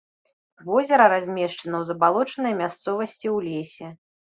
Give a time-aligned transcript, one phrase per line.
[0.69, 3.97] Возера размешчана ў забалочанай мясцовасці ў лесе.